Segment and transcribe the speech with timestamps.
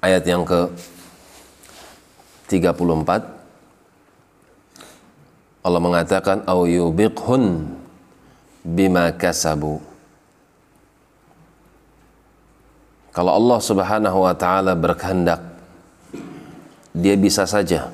[0.00, 0.70] ayat yang ke
[2.48, 3.36] 34
[5.66, 7.66] Allah mengatakan au yubiqhun
[8.62, 9.82] bima kasabu.
[13.10, 15.42] Kalau Allah Subhanahu wa taala berkehendak
[16.94, 17.90] dia bisa saja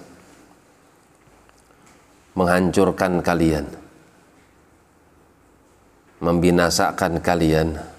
[2.37, 3.67] menghancurkan kalian
[6.23, 7.92] membinasakan kalian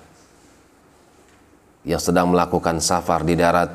[1.84, 3.72] yang sedang melakukan safar di darat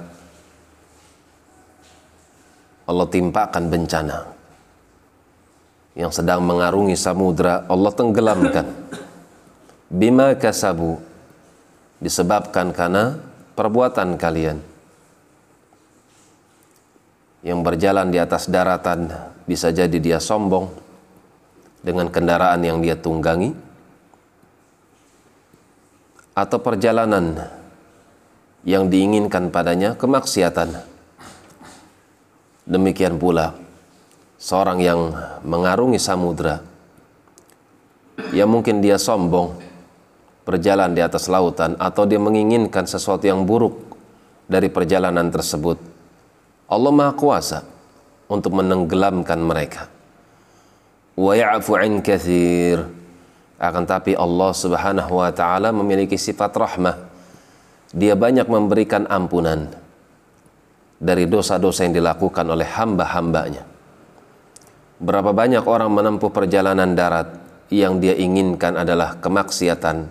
[2.88, 4.38] Allah timpakan bencana
[5.98, 7.66] yang sedang mengarungi samudra.
[7.66, 8.66] Allah tenggelamkan.
[9.98, 11.02] Bima kasabu
[11.98, 13.18] disebabkan karena
[13.58, 14.62] perbuatan kalian
[17.42, 19.10] yang berjalan di atas daratan.
[19.44, 20.70] Bisa jadi dia sombong
[21.82, 23.52] dengan kendaraan yang dia tunggangi
[26.36, 27.42] atau perjalanan
[28.66, 30.74] yang diinginkan padanya kemaksiatan.
[32.68, 33.54] Demikian pula
[34.38, 36.60] seorang yang mengarungi samudra
[38.34, 39.54] yang mungkin dia sombong
[40.42, 43.94] berjalan di atas lautan atau dia menginginkan sesuatu yang buruk
[44.48, 45.76] dari perjalanan tersebut.
[46.68, 47.64] Allah Maha Kuasa
[48.28, 49.88] untuk menenggelamkan mereka.
[51.16, 52.00] Wa ya'fu an.
[53.58, 56.96] Akan tapi Allah Subhanahu wa taala memiliki sifat rahmah
[57.92, 59.72] dia banyak memberikan ampunan
[60.98, 63.64] dari dosa-dosa yang dilakukan oleh hamba-hambanya.
[64.98, 67.38] Berapa banyak orang menempuh perjalanan darat
[67.70, 70.10] yang dia inginkan adalah kemaksiatan,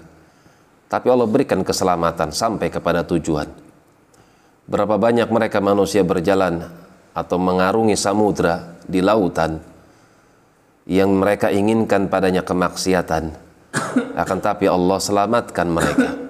[0.88, 3.52] tapi Allah berikan keselamatan sampai kepada tujuan.
[4.67, 6.64] Berapa banyak mereka manusia berjalan
[7.11, 9.59] atau mengarungi samudra di lautan
[10.88, 13.36] yang mereka inginkan padanya kemaksiatan,
[14.16, 16.27] akan tapi Allah selamatkan mereka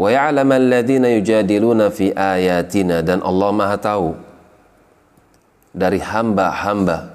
[0.00, 4.16] wa ya'lam alladhina yujadiluna fi ayatina dan Allah Maha tahu
[5.76, 7.12] dari hamba-hamba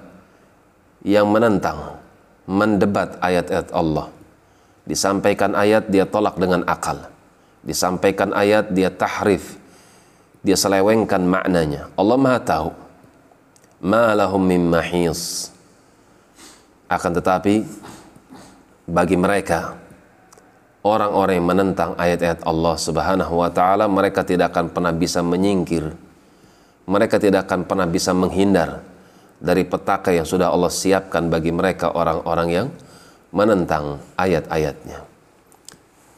[1.01, 1.97] yang menentang
[2.45, 4.13] mendebat ayat-ayat Allah.
[4.85, 7.09] Disampaikan ayat dia tolak dengan akal.
[7.65, 9.57] Disampaikan ayat dia tahrif.
[10.45, 11.89] Dia selewengkan maknanya.
[11.97, 12.69] Allah Maha tahu.
[13.81, 15.49] Ma lahum min mahis.
[16.85, 17.65] Akan tetapi
[18.85, 19.73] bagi mereka
[20.85, 25.89] orang-orang yang menentang ayat-ayat Allah Subhanahu wa taala mereka tidak akan pernah bisa menyingkir.
[26.85, 28.85] Mereka tidak akan pernah bisa menghindar
[29.41, 32.67] dari petaka yang sudah Allah siapkan bagi mereka orang-orang yang
[33.33, 35.01] menentang ayat-ayatnya.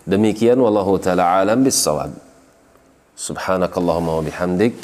[0.03, 2.11] Demikian wallahu taala alam bissawab.
[3.15, 4.75] Subhanakallahumma wa bihamdik.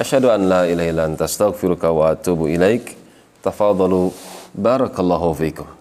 [0.00, 2.96] Asyhadu an la ilaha illa anta astaghfiruka wa atubu ilaik.
[3.44, 4.10] Tafadalu
[4.56, 5.77] barakallahu fikum